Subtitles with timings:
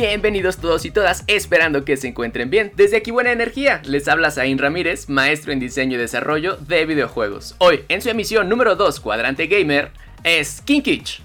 [0.00, 2.72] Bienvenidos todos y todas, esperando que se encuentren bien.
[2.74, 7.54] Desde aquí Buena Energía, les habla Zain Ramírez, maestro en diseño y desarrollo de videojuegos.
[7.58, 9.90] Hoy, en su emisión número 2, Cuadrante Gamer,
[10.24, 11.20] es Kinkich.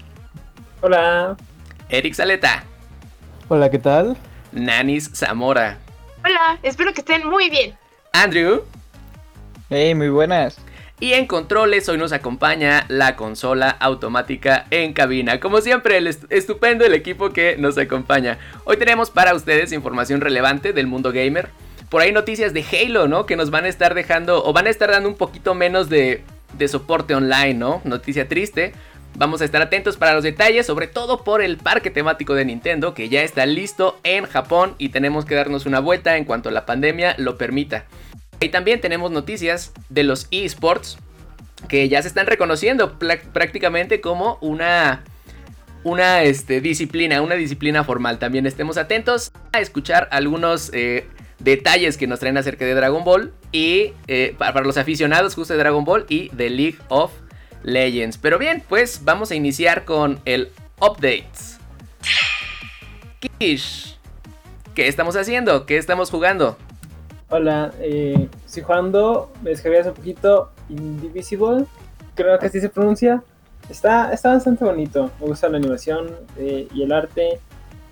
[0.82, 1.38] Hola.
[1.88, 2.64] Eric Saleta.
[3.48, 4.14] Hola, ¿qué tal?
[4.52, 5.78] Nanis Zamora.
[6.22, 7.74] Hola, espero que estén muy bien.
[8.12, 8.62] Andrew.
[9.70, 10.58] Hey, muy buenas.
[10.98, 15.40] Y en controles hoy nos acompaña la consola automática en cabina.
[15.40, 18.38] Como siempre, el estupendo el equipo que nos acompaña.
[18.64, 21.50] Hoy tenemos para ustedes información relevante del mundo gamer.
[21.90, 23.26] Por ahí noticias de Halo, ¿no?
[23.26, 26.22] Que nos van a estar dejando o van a estar dando un poquito menos de,
[26.54, 27.82] de soporte online, ¿no?
[27.84, 28.72] Noticia triste.
[29.16, 32.94] Vamos a estar atentos para los detalles, sobre todo por el parque temático de Nintendo,
[32.94, 36.64] que ya está listo en Japón y tenemos que darnos una vuelta en cuanto la
[36.64, 37.84] pandemia lo permita.
[38.40, 40.98] Y también tenemos noticias de los esports
[41.68, 45.04] que ya se están reconociendo prácticamente como una,
[45.84, 48.18] una este, disciplina, una disciplina formal.
[48.18, 51.06] También estemos atentos a escuchar algunos eh,
[51.38, 55.58] detalles que nos traen acerca de Dragon Ball y eh, para, los aficionados justo de
[55.58, 57.12] Dragon Ball y de League of
[57.62, 58.18] Legends.
[58.18, 61.58] Pero bien, pues vamos a iniciar con el updates.
[63.38, 63.98] Kish,
[64.74, 65.66] ¿qué estamos haciendo?
[65.66, 66.58] ¿Qué estamos jugando?
[67.28, 71.64] Hola, eh, estoy jugando, me descargué hace poquito Indivisible,
[72.14, 73.20] creo que así se pronuncia.
[73.68, 77.40] Está, está bastante bonito, me gusta la animación eh, y el arte.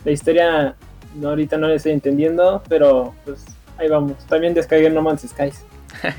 [0.04, 0.76] La historia
[1.16, 3.44] no, ahorita no la estoy entendiendo, pero pues
[3.76, 4.24] ahí vamos.
[4.26, 5.64] También descargué No Man's Skies.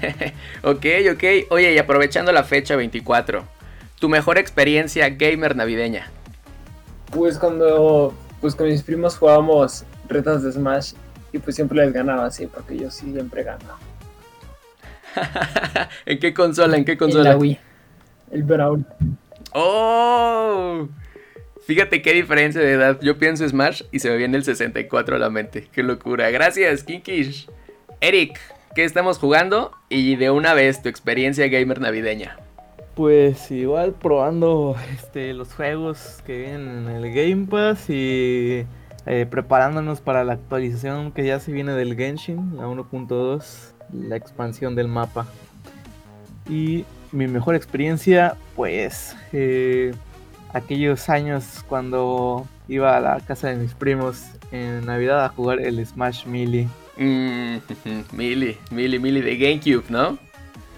[0.63, 1.23] ok, ok.
[1.51, 3.45] Oye, y aprovechando la fecha 24,
[3.97, 6.11] ¿tu mejor experiencia gamer navideña?
[7.11, 10.93] Pues cuando pues con mis primos jugábamos retas de Smash
[11.35, 13.77] y pues siempre les ganaba así, porque yo sí siempre gano.
[16.05, 16.77] ¿En qué consola?
[16.77, 17.31] ¿En qué consola?
[17.31, 17.59] la Wii.
[18.31, 18.85] El Brawl.
[19.51, 20.87] ¡Oh!
[21.65, 22.99] Fíjate qué diferencia de edad.
[23.01, 25.67] Yo pienso Smash y se me viene el 64 a la mente.
[25.73, 26.29] ¡Qué locura!
[26.29, 27.49] Gracias, Kinkish.
[27.99, 28.39] Eric,
[28.73, 29.71] ¿qué estamos jugando?
[29.89, 32.37] Y de una vez, tu experiencia gamer navideña.
[32.95, 38.65] Pues igual probando este, los juegos que vienen en el Game Pass y
[39.05, 44.75] eh, preparándonos para la actualización que ya se viene del Genshin, la 1.2, la expansión
[44.75, 45.27] del mapa.
[46.49, 49.93] Y mi mejor experiencia, pues, eh,
[50.53, 55.85] aquellos años cuando iba a la casa de mis primos en Navidad a jugar el
[55.85, 56.67] Smash Melee.
[56.97, 57.57] Mm,
[58.15, 60.17] Melee, Melee, Melee de GameCube, ¿no?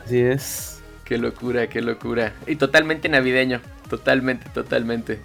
[0.03, 0.81] Así es.
[1.05, 2.33] Qué locura, qué locura.
[2.47, 5.19] Y totalmente navideño, totalmente, totalmente.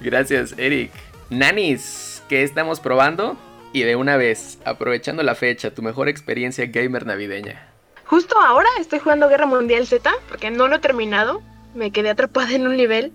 [0.00, 0.90] Gracias, Eric.
[1.30, 3.36] Nanis, que estamos probando
[3.72, 7.66] y de una vez, aprovechando la fecha, tu mejor experiencia gamer navideña.
[8.04, 11.42] Justo ahora estoy jugando Guerra Mundial Z porque no lo he terminado,
[11.74, 13.12] me quedé atrapada en un nivel.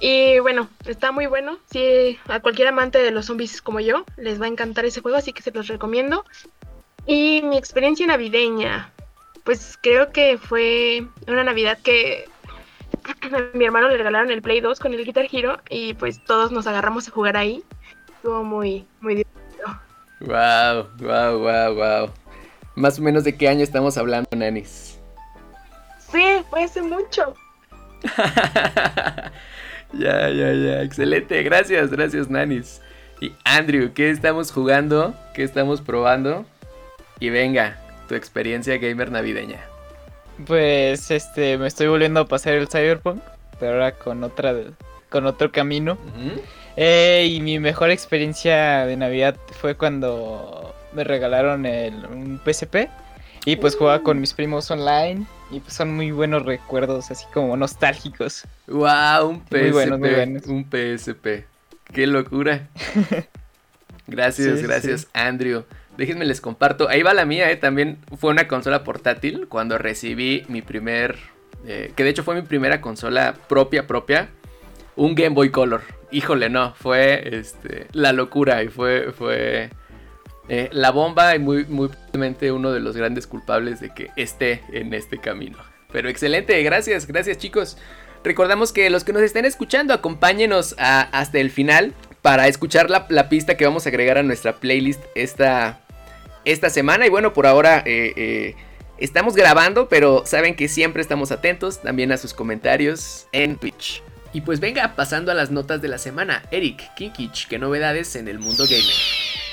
[0.00, 1.60] Y bueno, está muy bueno.
[1.70, 5.16] Si a cualquier amante de los zombies como yo les va a encantar ese juego,
[5.16, 6.24] así que se los recomiendo.
[7.06, 8.90] Y mi experiencia navideña,
[9.44, 12.24] pues creo que fue una Navidad que
[13.32, 16.50] a mi hermano le regalaron el Play 2 con el Guitar Hero y pues todos
[16.50, 17.62] nos agarramos a jugar ahí
[18.28, 19.80] estuvo muy, muy divertido.
[20.20, 22.10] Wow, wow, wow, wow.
[22.74, 24.98] Más o menos de qué año estamos hablando, Nanis.
[26.12, 27.34] Sí, fue hace mucho.
[29.94, 30.82] ya, ya, ya.
[30.82, 31.42] Excelente.
[31.42, 32.82] Gracias, gracias, Nanis.
[33.22, 35.14] Y Andrew, ¿qué estamos jugando?
[35.34, 36.44] ¿Qué estamos probando?
[37.20, 39.60] Y venga, tu experiencia gamer navideña.
[40.46, 43.22] Pues este, me estoy volviendo a pasar el Cyberpunk,
[43.58, 44.54] pero ahora con otra
[45.08, 45.96] con otro camino.
[46.80, 52.88] Eh, y mi mejor experiencia de Navidad fue cuando me regalaron el, un PSP.
[53.44, 55.26] Y pues jugaba con mis primos online.
[55.50, 58.44] Y pues son muy buenos recuerdos, así como nostálgicos.
[58.68, 59.28] ¡Wow!
[59.28, 60.48] Un PSP.
[60.48, 61.26] Un PSP.
[61.92, 62.68] ¡Qué locura!
[64.06, 65.64] Gracias, gracias, Andrew.
[65.98, 66.88] Déjenme les comparto.
[66.88, 67.56] Ahí va la mía, ¿eh?
[67.56, 71.18] También fue una consola portátil cuando recibí mi primer.
[71.66, 74.30] Eh, que de hecho fue mi primera consola propia, propia.
[74.98, 79.70] Un Game Boy Color híjole, no, fue este, la locura y fue,
[80.48, 84.62] eh, la bomba y muy, muy probablemente uno de los grandes culpables de que esté
[84.72, 85.58] en este camino.
[85.92, 87.76] Pero excelente, gracias, gracias chicos.
[88.24, 93.56] Recordamos que los que nos estén escuchando, acompáñenos hasta el final para escuchar la, pista
[93.56, 95.80] que vamos a agregar a nuestra playlist esta,
[96.44, 97.06] esta semana.
[97.06, 97.82] Y bueno, por ahora...
[97.84, 98.56] Eh, eh,
[98.98, 104.02] Estamos grabando, pero saben que siempre estamos atentos también a sus comentarios en Twitch.
[104.32, 106.42] Y pues venga, pasando a las notas de la semana.
[106.50, 108.94] Eric, Kinkich, ¿qué novedades en el mundo gamer?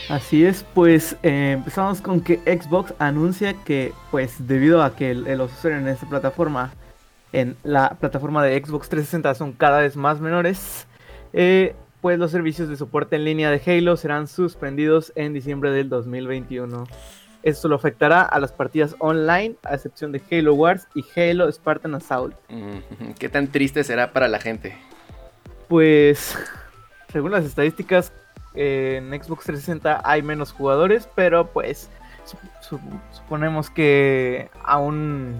[0.09, 5.51] Así es, pues eh, empezamos con que Xbox anuncia que, pues debido a que los
[5.51, 6.73] usuarios en esta plataforma,
[7.33, 10.85] en la plataforma de Xbox 360 son cada vez más menores,
[11.33, 15.89] eh, pues los servicios de soporte en línea de Halo serán suspendidos en diciembre del
[15.89, 16.85] 2021.
[17.45, 21.93] Esto lo afectará a las partidas online, a excepción de Halo Wars y Halo Spartan
[21.93, 22.35] Assault.
[23.19, 24.75] ¿Qué tan triste será para la gente?
[25.67, 26.35] Pues,
[27.13, 28.11] según las estadísticas,
[28.55, 31.87] en Xbox 360 hay menos jugadores, pero pues
[33.11, 35.39] suponemos que aún,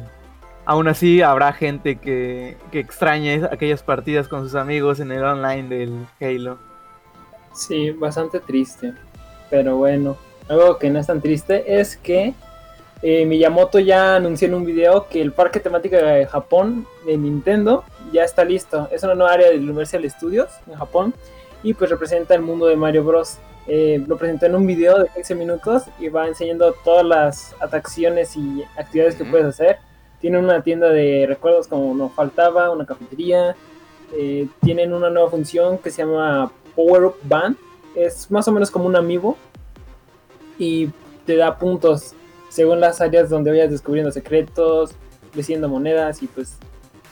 [0.66, 5.70] aún así habrá gente que, que extrañe aquellas partidas con sus amigos en el online
[5.70, 6.60] del Halo.
[7.56, 8.94] Sí, bastante triste,
[9.50, 10.18] pero bueno,
[10.48, 12.34] algo que no es tan triste es que
[13.02, 17.84] eh, Miyamoto ya anunció en un video que el parque temático de Japón de Nintendo
[18.12, 18.88] ya está listo.
[18.92, 21.14] Es una nueva área de Universal Studios en Japón
[21.64, 23.38] y pues representa el mundo de Mario Bros.
[23.68, 28.36] Eh, lo presentó en un video de 15 minutos y va enseñando todas las atracciones
[28.38, 29.78] y actividades que puedes hacer.
[30.22, 33.56] Tiene una tienda de recuerdos como nos faltaba, una cafetería.
[34.14, 37.58] Eh, tienen una nueva función que se llama Power Up Band.
[37.96, 39.38] Es más o menos como un amigo
[40.58, 40.90] y
[41.26, 42.14] te da puntos
[42.50, 44.92] según las áreas donde vayas descubriendo secretos,
[45.34, 46.58] recibiendo monedas y pues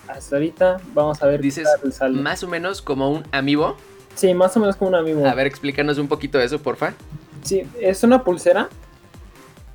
[0.08, 1.42] hasta ahorita vamos a ver.
[1.42, 1.68] Dices
[2.12, 3.76] más o menos como un amigo.
[4.16, 5.26] Sí, más o menos como un amigo.
[5.26, 6.94] A ver, explícanos un poquito de eso, porfa.
[7.42, 8.70] Sí, es una pulsera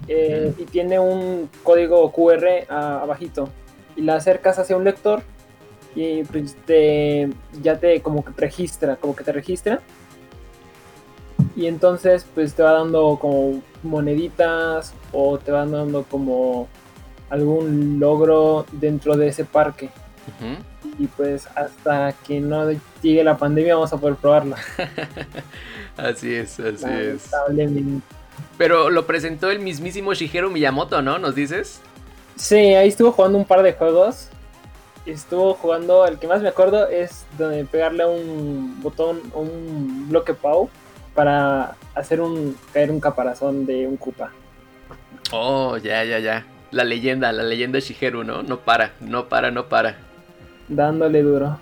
[0.06, 3.48] eh, y tiene un código QR abajito.
[3.96, 5.22] Y la acercas hacia un lector
[5.94, 7.28] y pues te,
[7.60, 9.80] ya te como que registra, como que te registra.
[11.58, 16.68] Y entonces pues te va dando como moneditas o te va dando como
[17.28, 19.90] algún logro dentro de ese parque
[20.98, 22.70] y pues hasta que no
[23.02, 24.56] llegue la pandemia vamos a poder probarla.
[25.96, 27.30] así es, así es.
[28.56, 31.18] Pero lo presentó el mismísimo Shigeru Miyamoto, ¿no?
[31.18, 31.80] ¿Nos dices?
[32.36, 34.28] Sí, ahí estuvo jugando un par de juegos.
[35.06, 40.68] Estuvo jugando, el que más me acuerdo es donde pegarle un botón, un bloque PAU
[41.18, 44.30] para hacer un caer un caparazón de un Koopa.
[45.32, 46.46] Oh, ya, ya, ya.
[46.70, 48.44] La leyenda, la leyenda de Shigeru, ¿no?
[48.44, 49.96] No para, no para, no para
[50.68, 51.58] dándole duro.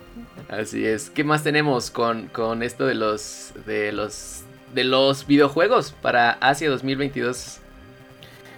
[0.47, 1.09] Así es.
[1.09, 4.43] ¿Qué más tenemos con, con esto de los de los
[4.75, 7.59] de los videojuegos para Asia 2022?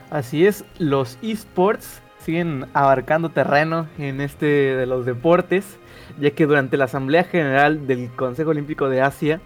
[0.10, 5.78] Así es, los esports siguen abarcando terreno en este de los deportes,
[6.20, 9.40] ya que durante la Asamblea General del Consejo Olímpico de Asia,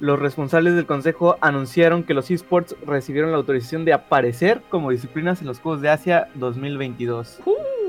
[0.00, 5.40] los responsables del consejo anunciaron que los esports recibieron la autorización de aparecer como disciplinas
[5.40, 7.40] en los Juegos de Asia 2022.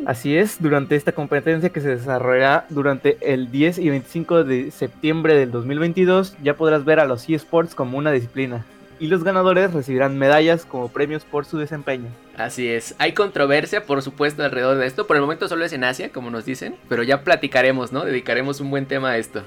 [0.06, 5.34] Así es, durante esta competencia que se desarrollará durante el 10 y 25 de septiembre
[5.34, 8.66] del 2022, ya podrás ver a los eSports como una disciplina.
[9.00, 12.10] Y los ganadores recibirán medallas como premios por su desempeño.
[12.38, 15.84] Así es, hay controversia por supuesto alrededor de esto, por el momento solo es en
[15.84, 18.06] Asia, como nos dicen, pero ya platicaremos, ¿no?
[18.06, 19.42] Dedicaremos un buen tema a esto.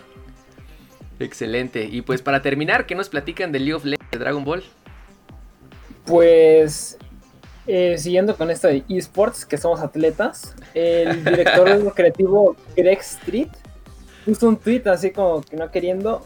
[1.21, 4.63] Excelente, y pues para terminar, ¿qué nos platican de League of Legends de Dragon Ball?
[6.07, 6.97] Pues
[7.67, 13.49] eh, siguiendo con esto de esports, que somos atletas, el director creativo Greg Street
[14.25, 16.23] puso un tweet así como que no queriendo,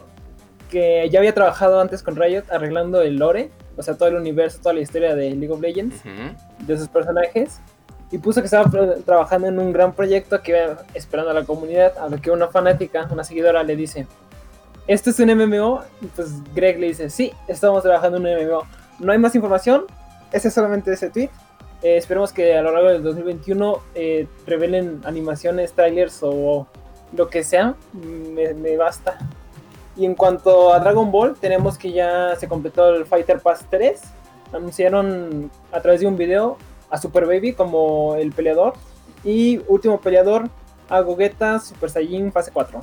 [0.70, 4.58] que ya había trabajado antes con Riot arreglando el lore, o sea, todo el universo,
[4.61, 6.02] toda la historia de League of Legends,
[6.61, 7.61] de sus personajes,
[8.11, 8.70] y puso que estaba
[9.04, 12.49] trabajando en un gran proyecto que iba esperando a la comunidad, a lo que una
[12.49, 14.06] fanática, una seguidora le dice,
[14.86, 15.82] ¿esto es un MMO?
[16.00, 18.62] Y pues Greg le dice, sí, estamos trabajando en un MMO.
[18.98, 19.84] No hay más información,
[20.32, 21.30] ese es solamente ese tweet.
[21.82, 26.66] Eh, esperemos que a lo largo del 2021 eh, revelen animaciones, trailers o
[27.12, 27.74] lo que sea.
[27.92, 29.18] Me, basta.
[29.96, 34.00] Y en cuanto a Dragon Ball, tenemos que ya se completó el Fighter Pass 3.
[34.52, 36.56] Anunciaron a través de un video
[36.88, 38.74] a Super Baby como el peleador.
[39.24, 40.48] Y último peleador
[40.88, 42.80] a Gogeta Super Saiyan fase 4.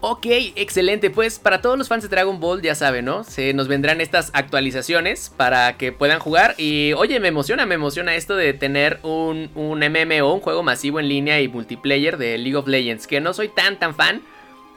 [0.00, 1.10] Ok, excelente.
[1.10, 3.24] Pues para todos los fans de Dragon Ball, ya saben, ¿no?
[3.24, 6.54] Se nos vendrán estas actualizaciones para que puedan jugar.
[6.56, 11.00] Y oye, me emociona, me emociona esto de tener un, un MMO, un juego masivo
[11.00, 13.08] en línea y multiplayer de League of Legends.
[13.08, 14.22] Que no soy tan, tan fan.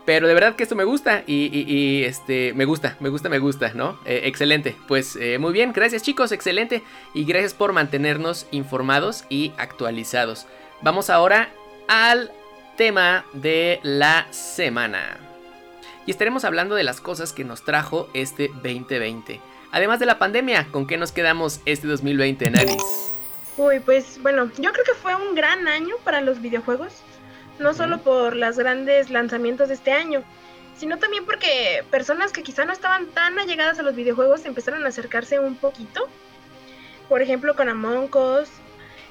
[0.05, 3.73] Pero de verdad que esto me gusta y, este, me gusta, me gusta, me gusta,
[3.75, 3.99] ¿no?
[4.05, 6.81] Eh, excelente, pues eh, muy bien, gracias chicos, excelente
[7.13, 10.47] y gracias por mantenernos informados y actualizados.
[10.81, 11.53] Vamos ahora
[11.87, 12.31] al
[12.77, 15.17] tema de la semana.
[16.05, 19.39] Y estaremos hablando de las cosas que nos trajo este 2020.
[19.71, 22.83] Además de la pandemia, ¿con qué nos quedamos este 2020, Naris?
[23.57, 26.93] Uy, pues bueno, yo creo que fue un gran año para los videojuegos,
[27.59, 30.23] no solo por los grandes lanzamientos de este año,
[30.77, 34.89] sino también porque personas que quizá no estaban tan allegadas a los videojuegos empezaron a
[34.89, 36.07] acercarse un poquito.
[37.07, 38.49] Por ejemplo, con Among Us,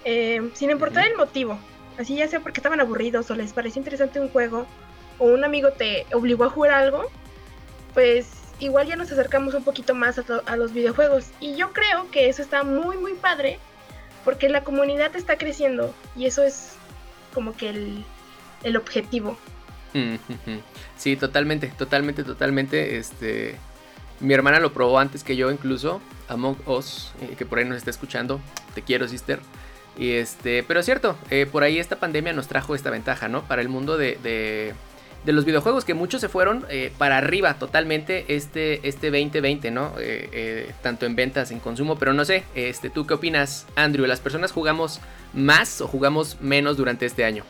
[0.05, 1.59] eh, sin importar el motivo.
[2.01, 4.67] Así ya sea porque estaban aburridos o les pareció interesante un juego
[5.19, 7.11] o un amigo te obligó a jugar algo,
[7.93, 11.27] pues igual ya nos acercamos un poquito más a, los videojuegos.
[11.41, 13.59] Y yo creo que eso está muy, muy padre
[14.25, 16.77] porque la comunidad está creciendo y eso es
[17.35, 18.05] como que el,
[18.63, 19.37] el objetivo.
[20.97, 22.97] Sí, totalmente, totalmente, totalmente.
[22.97, 23.57] Este,
[24.21, 26.01] mi hermana lo probó antes que yo, incluso.
[26.29, 28.41] Among Us, eh, que por ahí nos está escuchando.
[28.75, 29.41] Te quiero, sister.
[30.01, 33.43] Y este, pero es cierto, eh, por ahí esta pandemia nos trajo esta ventaja, ¿no?
[33.43, 38.25] Para el mundo de, de, los videojuegos, que muchos se fueron eh, para arriba totalmente
[38.35, 39.93] este, este 2020, ¿no?
[40.83, 44.07] tanto en ventas, en consumo, pero no sé, este, ¿tú qué opinas, Andrew?
[44.07, 45.01] ¿Las personas jugamos
[45.35, 47.45] más o jugamos menos durante este año?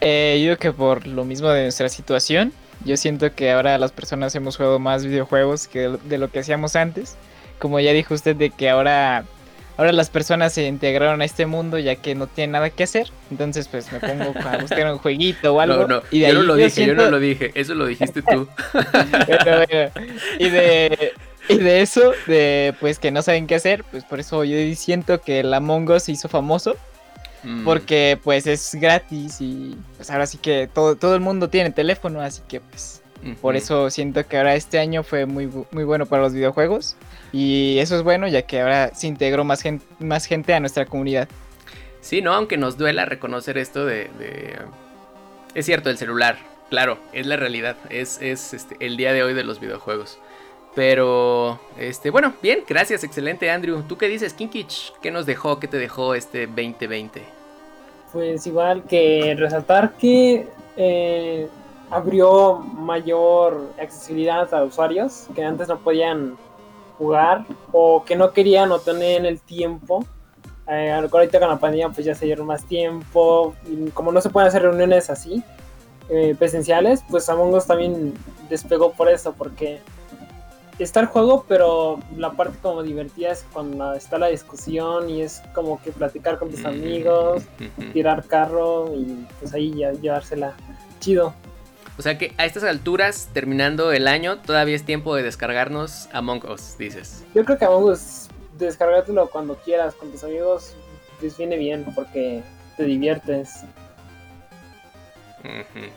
[0.00, 2.52] Eh, yo creo que por lo mismo de nuestra situación,
[2.84, 6.76] yo siento que ahora las personas hemos jugado más videojuegos que de lo que hacíamos
[6.76, 7.16] antes.
[7.58, 9.24] Como ya dijo usted de que ahora
[9.76, 13.10] ahora las personas se integraron a este mundo ya que no tienen nada que hacer.
[13.30, 15.86] Entonces, pues me pongo a buscar un jueguito o algo.
[15.86, 18.22] No, no, y de yo no lo dije, yo no lo dije, eso lo dijiste
[18.22, 18.48] tú.
[20.38, 21.12] y de
[21.48, 25.20] y de eso, de pues que no saben qué hacer, pues por eso yo siento
[25.20, 26.76] que el Among Us se hizo famoso
[27.46, 27.64] Mm.
[27.64, 32.20] Porque pues es gratis y pues ahora sí que todo, todo el mundo tiene teléfono,
[32.20, 33.02] así que pues
[33.40, 36.96] por eso siento que ahora este año fue muy, muy bueno para los videojuegos.
[37.32, 40.86] Y eso es bueno ya que ahora se integró más gente, más gente a nuestra
[40.86, 41.28] comunidad.
[42.00, 44.08] Sí, no, aunque nos duela reconocer esto de...
[45.54, 46.36] Es cierto, el celular,
[46.70, 50.18] claro, es la realidad, es, es este, el día de hoy de los videojuegos.
[50.74, 53.82] Pero, este, bueno, bien, gracias, excelente Andrew.
[53.88, 54.92] ¿Tú qué dices, Kinkich?
[55.00, 57.22] ¿Qué nos dejó, qué te dejó este 2020?
[58.12, 61.48] Pues igual que resaltar que eh,
[61.90, 66.36] abrió mayor accesibilidad a usuarios que antes no podían
[66.98, 70.04] jugar o que no querían o tener el tiempo.
[70.68, 74.30] Eh, ahorita con la pandemia pues ya se dieron más tiempo y como no se
[74.30, 75.44] pueden hacer reuniones así
[76.08, 78.14] eh, presenciales, pues Among Us también
[78.48, 79.80] despegó por eso, porque
[80.78, 85.42] está el juego, pero la parte como divertida es cuando está la discusión y es
[85.52, 87.42] como que platicar con tus amigos,
[87.92, 90.54] tirar carro y pues ahí ya llevársela
[91.00, 91.34] chido.
[91.98, 96.44] O sea que a estas alturas, terminando el año, todavía es tiempo de descargarnos Among
[96.50, 97.24] Us, dices.
[97.34, 100.74] Yo creo que Among Us, descargártelo cuando quieras, con tus amigos,
[101.20, 102.42] pues viene bien porque
[102.76, 103.64] te diviertes.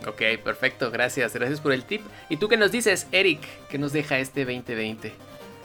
[0.06, 2.02] Ok, perfecto, gracias, gracias por el tip.
[2.28, 5.12] ¿Y tú qué nos dices, Eric, qué nos deja este 2020?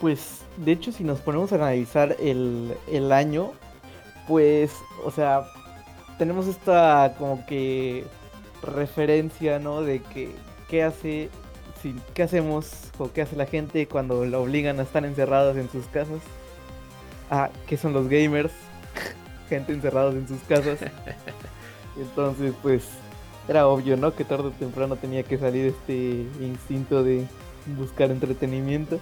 [0.02, 3.54] Pues, de hecho, si nos ponemos a analizar el, el año,
[4.28, 4.72] pues,
[5.04, 5.46] o sea,
[6.18, 8.06] tenemos esta como que
[8.66, 9.82] referencia, ¿no?
[9.82, 10.32] De que
[10.70, 11.30] qué hace,
[11.82, 15.70] si, qué hacemos o qué hace la gente cuando la obligan a estar encerrados en
[15.70, 16.22] sus casas.
[17.30, 18.52] Ah, ¿qué son los gamers?
[19.50, 20.80] gente encerrados en sus casas.
[21.98, 22.84] Entonces, pues,
[23.48, 24.16] era obvio, ¿no?
[24.16, 27.26] Que tarde o temprano tenía que salir este instinto de
[27.78, 29.00] buscar entretenimiento.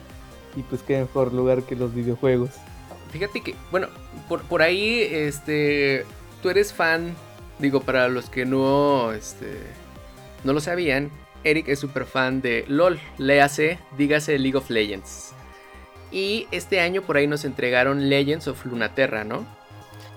[0.55, 2.51] Y pues qué mejor lugar que los videojuegos.
[3.11, 3.87] Fíjate que, bueno,
[4.29, 6.05] por, por ahí, este,
[6.41, 7.15] tú eres fan,
[7.63, 9.57] digo, para los que no, este,
[10.43, 11.09] no lo sabían,
[11.45, 15.33] Eric es súper fan de LOL, léase, dígase League of Legends.
[16.11, 19.45] Y este año por ahí nos entregaron Legends of Lunaterra, ¿no?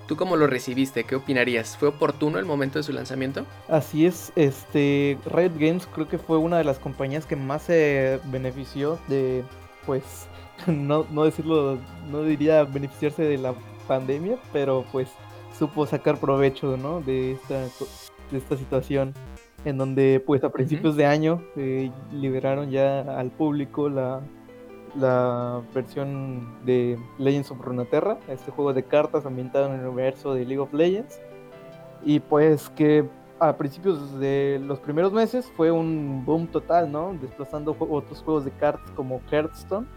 [0.07, 1.05] ¿Tú cómo lo recibiste?
[1.05, 1.77] ¿Qué opinarías?
[1.77, 3.45] ¿Fue oportuno el momento de su lanzamiento?
[3.69, 8.19] Así es, este Riot Games creo que fue una de las compañías que más se
[8.25, 9.45] benefició de,
[9.85, 10.27] pues,
[10.67, 11.79] no, no decirlo,
[12.11, 13.53] no diría beneficiarse de la
[13.87, 15.07] pandemia, pero pues
[15.57, 17.01] supo sacar provecho, ¿no?
[17.01, 17.59] De esta,
[18.31, 19.13] de esta situación
[19.65, 24.21] en donde pues a principios de año eh, liberaron ya al público la
[24.95, 30.45] la versión de Legends of Runeterra, este juego de cartas ambientado en el universo de
[30.45, 31.19] League of Legends.
[32.03, 33.07] Y pues que
[33.39, 37.15] a principios de los primeros meses fue un boom total, ¿no?
[37.21, 39.87] Desplazando otros juegos de cartas como Hearthstone,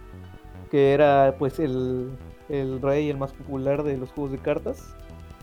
[0.71, 2.11] que era pues el,
[2.49, 4.95] el rey, el más popular de los juegos de cartas.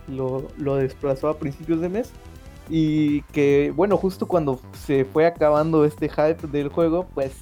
[0.07, 2.11] Lo, lo desplazó a principios de mes.
[2.69, 7.33] Y que, bueno, justo cuando se fue acabando este hype del juego, pues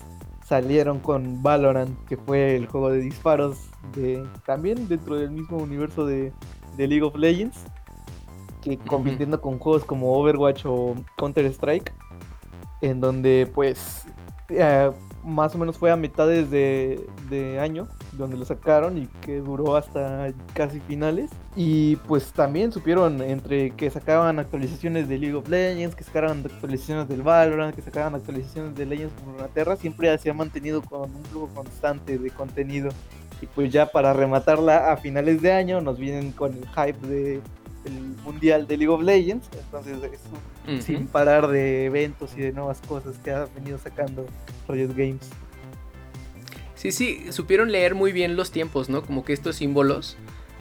[0.45, 3.57] salieron con Valorant, que fue el juego de disparos
[3.95, 6.31] de también dentro del mismo universo de,
[6.77, 7.57] League of Legends,
[8.61, 11.91] que compitiendo con juegos como Overwatch o Counter Strike,
[12.81, 14.05] en donde pues
[14.49, 14.91] eh,
[15.23, 19.75] más o menos fue a mitades de, de, año donde lo sacaron y que duró
[19.75, 21.31] hasta casi finales.
[21.55, 27.07] Y pues también supieron entre que sacaban actualizaciones de League of Legends, que sacaban actualizaciones
[27.07, 31.25] del Valorant, que sacaban actualizaciones de Legends por Inglaterra, siempre se ha mantenido con un
[31.25, 32.89] flujo constante de contenido.
[33.41, 37.41] Y pues ya para rematarla a finales de año nos vienen con el hype de
[37.85, 39.97] el mundial de League of Legends, entonces
[40.67, 44.25] es sin parar de eventos y de nuevas cosas que ha venido sacando
[44.67, 45.29] Riot Games.
[46.75, 49.01] Sí, sí, supieron leer muy bien los tiempos, ¿no?
[49.01, 50.17] Como que estos símbolos.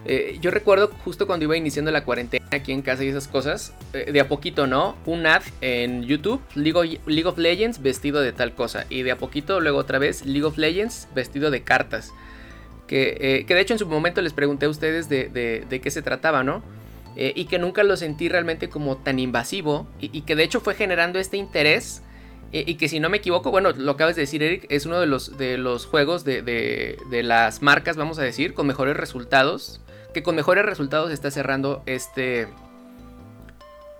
[0.06, 3.72] Eh, yo recuerdo justo cuando iba iniciando la cuarentena aquí en casa y esas cosas,
[3.94, 4.96] eh, de a poquito, ¿no?
[5.06, 8.86] Un ad en YouTube, League of, Legends vestido de tal cosa.
[8.90, 12.12] Y de a poquito luego otra vez League of Legends vestido de cartas.
[12.86, 16.02] Que, eh, que de hecho en su momento les pregunté a ustedes de, qué se
[16.02, 16.62] trataba, ¿no?
[17.16, 21.20] Y que nunca lo sentí realmente como tan invasivo y, que de hecho fue generando
[21.20, 22.02] este interés
[22.54, 25.00] eh, y que si no me equivoco, bueno, lo acabas de decir Eric, es uno
[25.00, 29.80] de los, de los juegos de, de, las marcas, vamos a decir, con mejores resultados,
[30.12, 32.46] que con mejores resultados está cerrando este,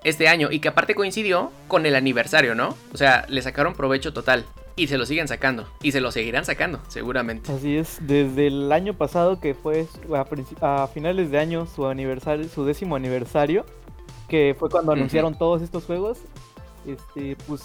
[0.04, 2.76] este año y que aparte coincidió con el aniversario, ¿no?
[2.92, 4.44] O sea, le sacaron provecho total.
[4.76, 5.68] Y se lo siguen sacando.
[5.82, 7.52] Y se lo seguirán sacando, seguramente.
[7.52, 7.98] Así es.
[8.02, 9.88] Desde el año pasado, que fue
[10.60, 13.66] a, finales de año su aniversario, su décimo aniversario,
[14.28, 16.18] que fue cuando anunciaron todos estos juegos,
[16.86, 17.62] este, pues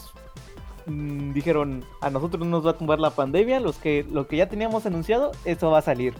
[0.89, 4.37] mm, dijeron, a nosotros no nos va a tumbar la pandemia, los que, lo que
[4.37, 6.13] ya teníamos anunciado, eso va a salir.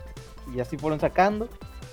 [0.55, 1.49] Y así fueron sacando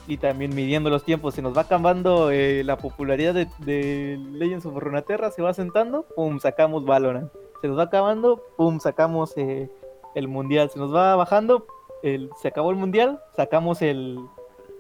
[0.06, 1.35] y también midiendo los tiempos.
[1.35, 6.06] Se nos va acabando eh, la popularidad de, de Legends of Runeterra, se va sentando,
[6.14, 7.30] pum, sacamos Valorant
[7.61, 9.71] se nos va acabando, pum, sacamos eh,
[10.14, 10.71] el mundial.
[10.71, 11.66] Se nos va bajando,
[12.02, 14.18] el, se acabó el mundial, sacamos el,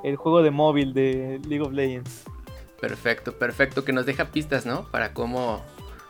[0.04, 2.24] el juego de móvil de League of Legends.
[2.80, 4.84] Perfecto, perfecto, que nos deja pistas, ¿no?
[4.90, 5.62] Para cómo,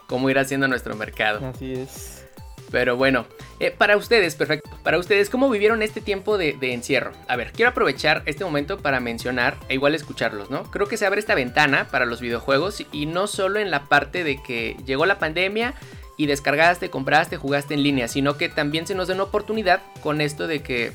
[0.07, 1.47] cómo ir haciendo nuestro mercado.
[1.47, 2.25] Así es.
[2.71, 3.27] Pero bueno,
[3.61, 4.69] eh, para ustedes, perfecto.
[4.83, 7.13] Para ustedes, ¿cómo vivieron este tiempo de, de, encierro?
[7.29, 10.65] A ver, quiero aprovechar este momento para mencionar e igual escucharlos, ¿no?
[10.65, 14.25] Creo que se abre esta ventana para los videojuegos y no solo en la parte
[14.25, 15.75] de que llegó la pandemia
[16.17, 20.21] y descargaste, compraste, jugaste en línea, sino que también se nos da una oportunidad con
[20.21, 20.93] esto de que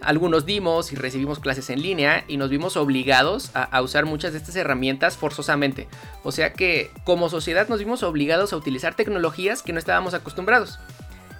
[0.00, 4.38] algunos dimos y recibimos clases en línea y nos vimos obligados a, usar muchas de
[4.38, 5.88] estas herramientas forzosamente.
[6.22, 10.78] O sea que como sociedad nos vimos obligados a utilizar tecnologías que no estábamos acostumbrados.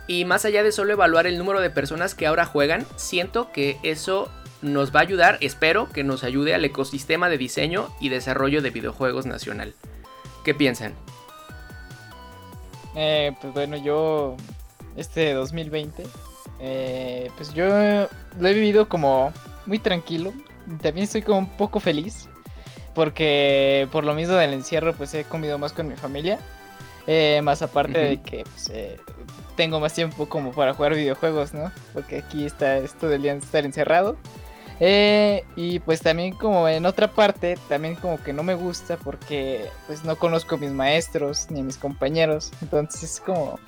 [0.06, 3.78] Y más allá de solo evaluar el número de personas que ahora juegan, siento que
[3.82, 4.30] eso
[4.62, 8.70] nos va a ayudar, espero que nos ayude al ecosistema de diseño y desarrollo de
[8.70, 9.74] videojuegos nacional.
[10.44, 10.94] ¿Qué piensan?
[12.96, 14.36] Eh, pues bueno, yo
[14.96, 16.04] este 2020,
[16.60, 19.32] eh, pues yo lo he vivido como
[19.66, 20.32] muy tranquilo.
[20.82, 22.28] También estoy como un poco feliz
[22.94, 26.38] porque por lo mismo del encierro pues he comido más con mi familia.
[27.06, 28.70] Eh, más aparte de que pues,
[29.56, 31.72] tengo más tiempo como para jugar videojuegos, ¿no?
[31.94, 34.16] Porque aquí está esto del día de estar encerrado.
[34.80, 39.68] Eh, y pues también como en otra parte, también como que no me gusta porque
[39.86, 42.52] pues no conozco a mis maestros ni a mis compañeros.
[42.62, 43.58] Entonces es como,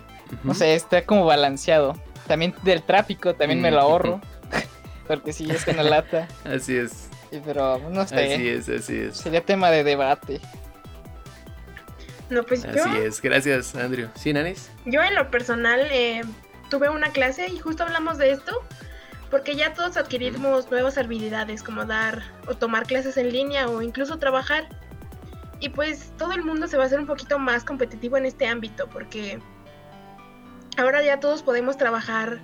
[0.44, 1.96] no sé, está como balanceado.
[2.26, 4.20] También del tráfico, también me lo ahorro.
[5.06, 6.28] porque si es la lata.
[6.44, 7.08] Así es.
[7.44, 8.34] pero no sé.
[8.34, 9.16] Así es, así es.
[9.16, 10.40] Sería tema de debate.
[12.28, 14.08] No, pues Así es, gracias, Andrew.
[14.14, 14.70] ¿Sí, Nanis?
[14.84, 16.22] Yo en lo personal eh,
[16.68, 18.52] tuve una clase y justo hablamos de esto
[19.30, 24.18] porque ya todos adquirimos nuevas habilidades como dar o tomar clases en línea o incluso
[24.18, 24.68] trabajar.
[25.60, 28.46] Y pues todo el mundo se va a hacer un poquito más competitivo en este
[28.46, 29.40] ámbito porque
[30.80, 32.40] ahora ya todos podemos trabajar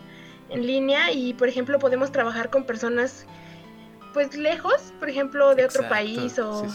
[0.48, 3.26] en línea y por ejemplo podemos trabajar con personas
[4.12, 6.66] pues lejos, por ejemplo de otro país o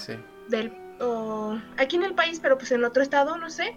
[0.48, 3.76] del o aquí en el país, pero pues en otro estado, no sé.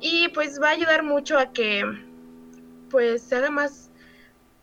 [0.00, 1.82] Y pues va a ayudar mucho a que
[2.90, 3.90] pues se haga más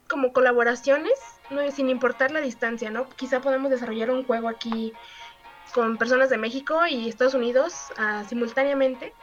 [0.08, 1.14] como colaboraciones,
[1.50, 3.10] no, sin importar la distancia, ¿no?
[3.10, 4.94] Quizá podemos desarrollar un juego aquí
[5.74, 9.14] con personas de México y Estados Unidos uh, simultáneamente.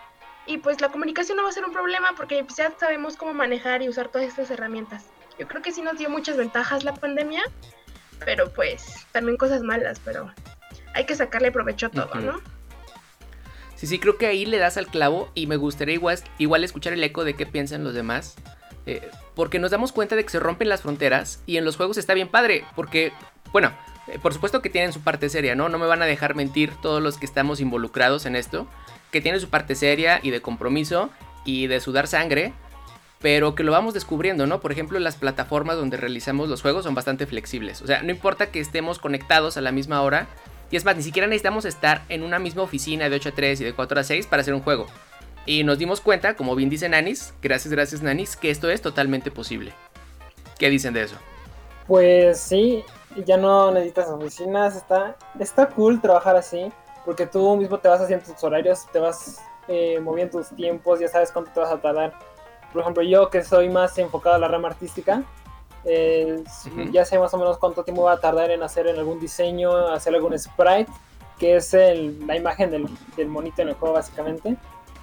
[0.46, 3.34] Y pues la comunicación no va a ser un problema porque pues, ya sabemos cómo
[3.34, 5.06] manejar y usar todas estas herramientas.
[5.38, 7.42] Yo creo que sí nos dio muchas ventajas la pandemia,
[8.24, 10.30] pero pues también cosas malas, pero
[10.94, 12.40] hay que sacarle provecho a todo, ¿no?
[13.74, 16.94] Sí, sí, creo que ahí le das al clavo y me gustaría igual, igual escuchar
[16.94, 18.36] el eco de qué piensan los demás.
[18.86, 21.98] Eh, porque nos damos cuenta de que se rompen las fronteras y en los juegos
[21.98, 23.12] está bien padre, porque,
[23.52, 23.72] bueno,
[24.22, 25.68] por supuesto que tienen su parte seria, ¿no?
[25.68, 28.66] No me van a dejar mentir todos los que estamos involucrados en esto,
[29.10, 31.10] que tiene su parte seria y de compromiso
[31.44, 32.52] y de sudar sangre,
[33.20, 34.60] pero que lo vamos descubriendo, ¿no?
[34.60, 38.50] Por ejemplo, las plataformas donde realizamos los juegos son bastante flexibles, o sea, no importa
[38.50, 40.28] que estemos conectados a la misma hora,
[40.70, 43.60] y es más, ni siquiera necesitamos estar en una misma oficina de 8 a 3
[43.60, 44.86] y de 4 a 6 para hacer un juego.
[45.46, 49.30] Y nos dimos cuenta, como bien dice Nanis, gracias, gracias Nanis, que esto es totalmente
[49.30, 49.72] posible.
[50.58, 51.16] ¿Qué dicen de eso?
[51.86, 52.82] Pues sí,
[53.24, 56.72] ya no necesitas oficinas, está, está cool trabajar así,
[57.04, 61.08] porque tú mismo te vas haciendo tus horarios, te vas eh, moviendo tus tiempos, ya
[61.08, 62.12] sabes cuánto te vas a tardar.
[62.72, 65.22] Por ejemplo, yo que soy más enfocado a la rama artística,
[65.84, 66.42] eh,
[66.90, 69.88] ya sé más o menos cuánto tiempo va a tardar en hacer en algún diseño,
[69.88, 70.90] hacer algún sprite,
[71.38, 74.56] que es el, la imagen del, del, monito en el juego básicamente,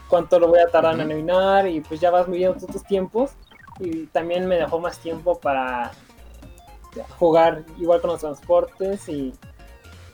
[0.10, 3.32] cuánto lo voy a tardar en eliminar y pues ya vas midiendo tus tiempos
[3.80, 5.91] y también me dejó más tiempo para
[7.17, 9.34] jugar igual con los transportes y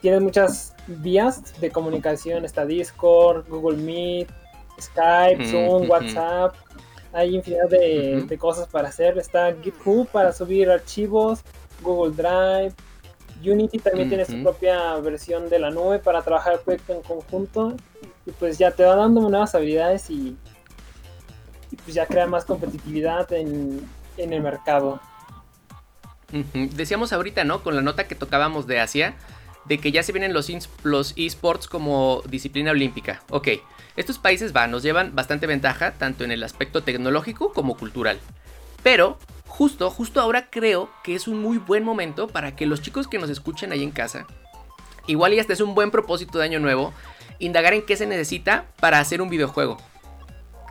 [0.02, 4.30] tienes muchas vías de comunicación, está Discord, Google Meet,
[4.80, 6.56] Skype, Zoom, WhatsApp,
[7.12, 11.42] hay infinidad de, cosas para hacer, está GitHub para subir archivos,
[11.82, 12.74] Google Drive,
[13.44, 17.74] Unity también tiene su propia versión de la nube para trabajar el proyecto en conjunto.
[18.26, 20.38] Y pues ya te va dando nuevas habilidades y,
[21.84, 23.88] pues ya crea más competitividad en,
[24.18, 25.00] en el mercado.
[26.54, 27.64] Decíamos ahorita, ¿no?
[27.64, 29.16] Con la nota que tocábamos de Asia,
[29.66, 30.50] de que ya se vienen los,
[30.84, 33.22] los esports como disciplina olímpica.
[33.30, 33.50] Ok,
[33.96, 38.20] estos países nos llevan bastante ventaja, tanto en el aspecto tecnológico como cultural.
[38.84, 43.08] Pero, justo, justo ahora creo que es un muy buen momento para que los chicos
[43.08, 44.26] que nos escuchen ahí en casa,
[45.08, 46.94] igual y hasta es un buen propósito de año nuevo,
[47.40, 49.78] indagar en qué se necesita para hacer un videojuego.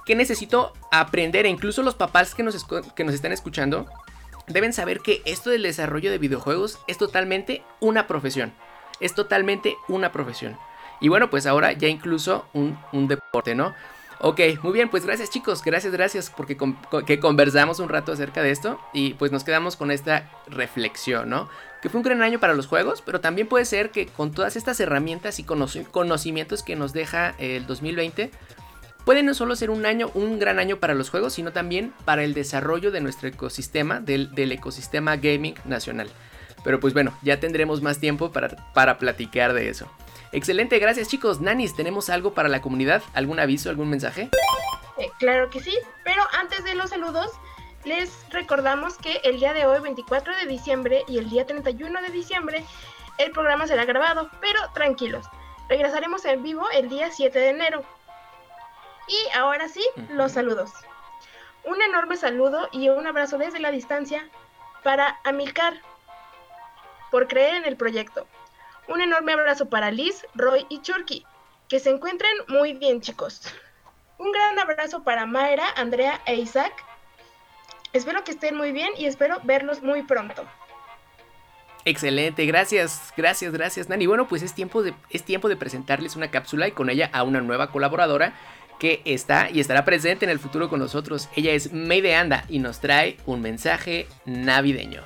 [0.06, 1.44] ¿Qué necesito aprender?
[1.44, 3.86] E incluso los papás que nos están escuchando,
[4.48, 8.52] deben saber que esto del desarrollo de videojuegos es totalmente una profesión.
[9.00, 10.56] Es totalmente una profesión.
[11.00, 12.76] Y bueno, pues ahora ya incluso un,
[13.08, 13.74] deporte, ¿no?
[14.20, 16.56] Ok, muy bien, pues gracias chicos, gracias, gracias porque
[17.06, 21.48] que conversamos un rato acerca de esto y pues nos quedamos con esta reflexión, ¿no?
[21.80, 24.56] Que fue un gran año para los juegos, pero también puede ser que con todas
[24.56, 28.32] estas herramientas y conocimientos que nos deja el 2020,
[29.08, 32.24] puede no solo ser un año, un gran año para los juegos, sino también para
[32.24, 36.10] el desarrollo de nuestro ecosistema, del, ecosistema gaming nacional.
[36.62, 39.90] Pero pues bueno, ya tendremos más tiempo para, para platicar de eso.
[40.32, 41.40] Excelente, gracias chicos.
[41.40, 43.02] Nanis, ¿tenemos algo para la comunidad?
[43.14, 44.28] ¿Algún aviso, algún mensaje?
[44.98, 47.30] Eh, claro que sí, pero antes de los saludos,
[47.86, 52.10] les recordamos que el día de hoy, 24 de diciembre, y el día 31 de
[52.10, 52.62] diciembre,
[53.16, 55.24] el programa será grabado, pero tranquilos.
[55.70, 57.97] Regresaremos en vivo el día 7 de enero.
[59.08, 60.70] Y ahora sí, los saludos.
[61.64, 64.28] Un enorme saludo y un abrazo desde la distancia
[64.82, 65.74] para Amilcar
[67.10, 68.26] por creer en el proyecto.
[68.86, 71.26] Un enorme abrazo para Liz, Roy y Churky.
[71.68, 73.42] Que se encuentren muy bien, chicos.
[74.18, 76.72] Un gran abrazo para Mayra, Andrea e Isaac.
[77.92, 80.44] Espero que estén muy bien y espero verlos muy pronto.
[81.84, 84.06] Excelente, gracias, gracias, gracias, Nani.
[84.06, 87.22] Bueno, pues es tiempo de, es tiempo de presentarles una cápsula y con ella a
[87.22, 88.34] una nueva colaboradora
[88.78, 91.28] que está y estará presente en el futuro con nosotros.
[91.36, 95.02] Ella es May de Anda y nos trae un mensaje navideño.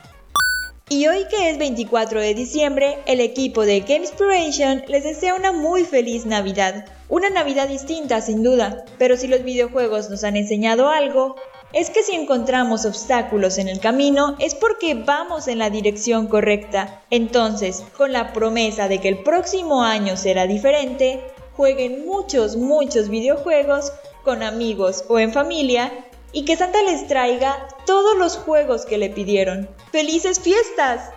[0.88, 5.50] Y hoy que es 24 de diciembre, el equipo de Game Inspiration les desea una
[5.50, 6.84] muy feliz Navidad.
[7.08, 11.36] Una Navidad distinta sin duda, pero si los videojuegos nos han enseñado algo,
[11.72, 17.00] es que si encontramos obstáculos en el camino es porque vamos en la dirección correcta.
[17.08, 21.22] Entonces, con la promesa de que el próximo año será diferente,
[21.56, 23.92] jueguen muchos, muchos videojuegos
[24.24, 25.92] con amigos o en familia
[26.32, 29.68] y que Santa les traiga todos los juegos que le pidieron.
[29.90, 31.10] ¡Felices fiestas!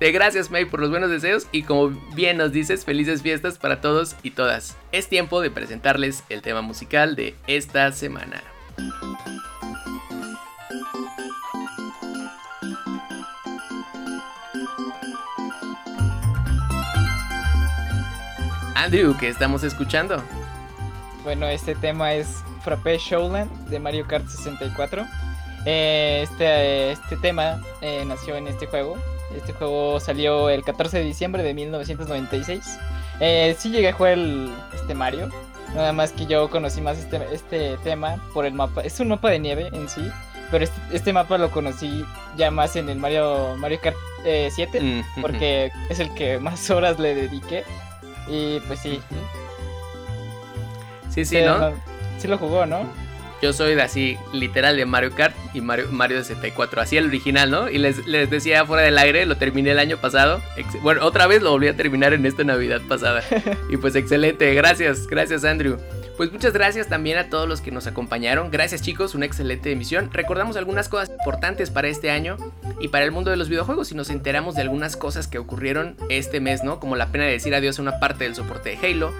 [0.00, 3.80] De gracias May por los buenos deseos y como bien nos dices, felices fiestas para
[3.80, 4.76] todos y todas.
[4.90, 8.42] Es tiempo de presentarles el tema musical de esta semana.
[18.84, 20.22] Andrew, ¿qué estamos escuchando?
[21.22, 25.06] Bueno, este tema es Frappe Showland de Mario Kart 64.
[25.64, 28.98] Eh, este, este tema eh, nació en este juego.
[29.34, 32.78] Este juego salió el 14 de diciembre de 1996.
[33.20, 34.18] Eh, sí llegué a jugar
[34.74, 35.30] este Mario.
[35.74, 38.82] Nada más que yo conocí más este, este tema por el mapa.
[38.82, 40.10] Es un mapa de nieve en sí.
[40.50, 42.04] Pero este, este mapa lo conocí
[42.36, 44.78] ya más en el Mario, Mario Kart 7.
[44.78, 47.64] Mm, porque es el que más horas le dediqué.
[48.28, 49.00] Y pues sí.
[51.10, 51.72] Sí, sí, ¿no?
[52.18, 52.88] Sí lo jugó, ¿no?
[53.42, 56.80] Yo soy de así, literal, de Mario Kart y Mario, Mario 64.
[56.80, 57.68] Así el original, ¿no?
[57.68, 60.40] Y les, les decía fuera del aire, lo terminé el año pasado.
[60.80, 63.22] Bueno, otra vez lo volví a terminar en esta Navidad pasada.
[63.70, 64.54] y pues excelente.
[64.54, 65.76] Gracias, gracias, Andrew.
[66.16, 68.52] Pues muchas gracias también a todos los que nos acompañaron.
[68.52, 70.10] Gracias chicos, una excelente emisión.
[70.12, 72.36] Recordamos algunas cosas importantes para este año
[72.80, 75.96] y para el mundo de los videojuegos y nos enteramos de algunas cosas que ocurrieron
[76.10, 76.78] este mes, ¿no?
[76.78, 79.12] Como la pena de decir adiós a una parte del soporte de Halo,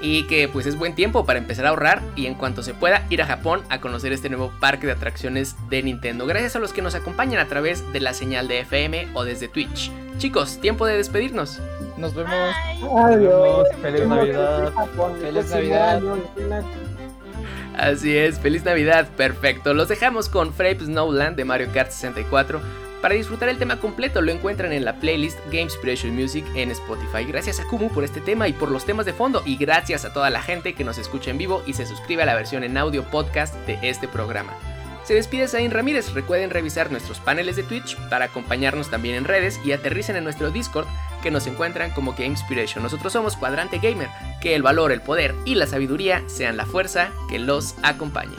[0.00, 3.06] y que pues es buen tiempo para empezar a ahorrar y en cuanto se pueda
[3.10, 6.26] ir a Japón a conocer este nuevo parque de atracciones de Nintendo.
[6.26, 9.48] Gracias a los que nos acompañan a través de la señal de FM o desde
[9.48, 9.90] Twitch.
[10.18, 11.60] Chicos, tiempo de despedirnos.
[11.96, 12.54] Nos vemos.
[12.96, 13.68] Adiós.
[13.80, 14.72] Feliz Navidad.
[15.20, 16.02] Feliz Navidad.
[17.76, 19.74] Así es, feliz Navidad, perfecto.
[19.74, 22.60] Los dejamos con Frape Snowland de Mario Kart 64.
[23.02, 27.24] Para disfrutar el tema completo lo encuentran en la playlist Game Inspiration Music en Spotify.
[27.24, 30.12] Gracias a Kumu por este tema y por los temas de fondo y gracias a
[30.12, 32.76] toda la gente que nos escucha en vivo y se suscribe a la versión en
[32.78, 34.52] audio podcast de este programa.
[35.06, 39.60] Se despide Zain Ramírez, recuerden revisar nuestros paneles de Twitch para acompañarnos también en redes
[39.64, 40.88] y aterricen en nuestro Discord
[41.22, 42.82] que nos encuentran como Game Inspiration.
[42.82, 44.08] Nosotros somos Cuadrante Gamer,
[44.40, 48.34] que el valor, el poder y la sabiduría sean la fuerza que los acompañe.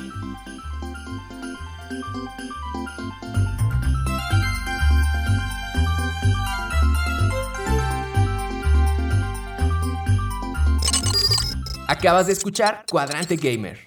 [11.88, 13.87] Acabas de escuchar Cuadrante Gamer,